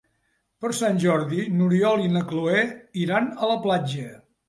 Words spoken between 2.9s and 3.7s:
iran a la